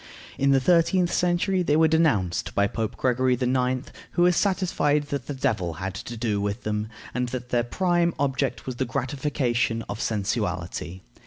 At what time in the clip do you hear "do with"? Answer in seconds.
6.17-6.63